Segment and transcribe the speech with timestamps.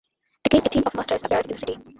[0.45, 1.77] Again a team of masters appeared in the city.